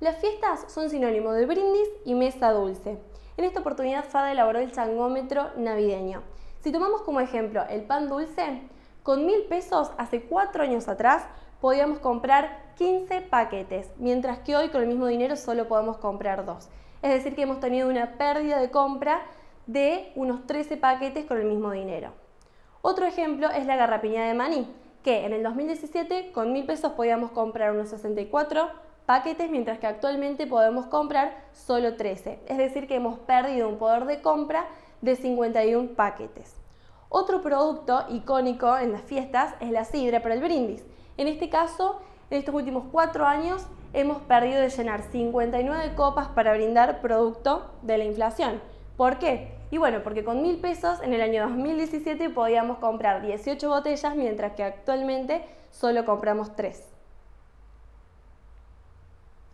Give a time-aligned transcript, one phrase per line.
[0.00, 2.98] Las fiestas son sinónimo de brindis y mesa dulce.
[3.36, 6.22] En esta oportunidad FADA elaboró el changómetro navideño.
[6.60, 8.62] Si tomamos como ejemplo el pan dulce,
[9.02, 11.24] con mil pesos hace cuatro años atrás
[11.60, 16.68] podíamos comprar 15 paquetes, mientras que hoy con el mismo dinero solo podemos comprar dos.
[17.02, 19.22] Es decir, que hemos tenido una pérdida de compra
[19.66, 22.12] de unos 13 paquetes con el mismo dinero.
[22.82, 24.72] Otro ejemplo es la garrapiña de maní,
[25.02, 30.46] que en el 2017 con mil pesos podíamos comprar unos 64 paquetes, mientras que actualmente
[30.46, 32.40] podemos comprar solo 13.
[32.46, 34.66] Es decir, que hemos perdido un poder de compra
[35.00, 36.54] de 51 paquetes.
[37.08, 40.84] Otro producto icónico en las fiestas es la sidra para el brindis.
[41.16, 46.52] En este caso, en estos últimos cuatro años hemos perdido de llenar 59 copas para
[46.52, 48.60] brindar producto de la inflación.
[48.98, 49.54] ¿Por qué?
[49.70, 54.52] Y bueno, porque con mil pesos en el año 2017 podíamos comprar 18 botellas, mientras
[54.52, 56.97] que actualmente solo compramos 3.